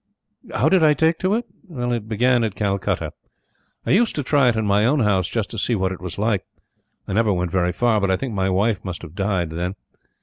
[0.55, 1.45] How did I take to it?
[1.69, 3.13] It began at Calcutta.
[3.85, 6.17] I used to try it in my own house, just to see what it was
[6.17, 6.43] like.
[7.07, 9.75] I never went very far, but I think my wife must have died then.